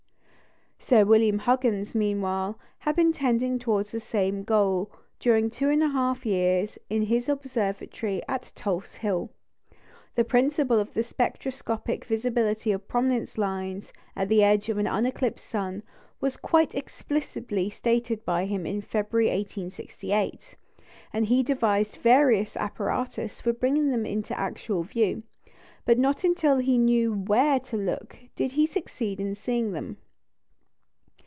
[0.83, 5.87] Sir William Huggins, meanwhile, had been tending towards the same goal during two and a
[5.87, 9.31] half years in his observatory at Tulse Hill.
[10.15, 15.47] The principle of the spectroscopic visibility of prominence lines at the edge of an uneclipsed
[15.47, 15.83] sun
[16.19, 20.57] was quite explicitly stated by him in February, 1868,
[21.13, 25.23] and he devised various apparatus for bringing them into actual view;
[25.85, 29.95] but not until he knew where to look did he succeed in seeing them.